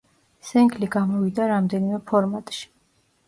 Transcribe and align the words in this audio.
სინგლი 0.51 0.87
გამოვიდა 0.95 1.49
რამდენიმე 1.51 1.99
ფორმატში. 2.13 2.65